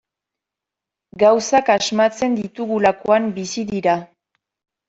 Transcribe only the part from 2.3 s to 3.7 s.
ditugulakoan bizi